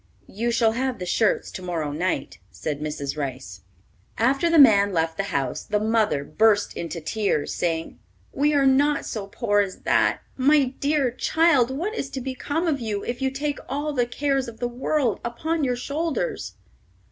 "You 0.25 0.49
shall 0.49 0.71
have 0.71 0.97
the 0.97 1.05
shirts 1.05 1.51
to 1.51 1.61
morrow 1.61 1.91
night," 1.91 2.39
said 2.49 2.79
Mrs. 2.81 3.15
Rice. 3.15 3.61
After 4.17 4.49
the 4.49 4.57
man 4.57 4.91
left 4.91 5.15
the 5.15 5.25
house, 5.29 5.61
the 5.63 5.79
mother 5.79 6.23
burst 6.23 6.75
into 6.75 6.99
tears, 6.99 7.53
saying, 7.53 7.99
"We 8.33 8.55
are 8.55 8.65
not 8.65 9.05
so 9.05 9.27
poor 9.27 9.61
as 9.61 9.81
that. 9.81 10.21
My 10.35 10.65
dear 10.79 11.11
child, 11.11 11.69
what 11.69 11.93
is 11.93 12.09
to 12.17 12.19
become 12.19 12.67
of 12.67 12.79
you 12.79 13.03
if 13.05 13.21
you 13.21 13.29
take 13.29 13.59
all 13.69 13.93
the 13.93 14.07
cares 14.07 14.47
of 14.47 14.59
the 14.59 14.67
world 14.67 15.19
upon 15.23 15.63
your 15.63 15.75
shoulders?" 15.75 16.55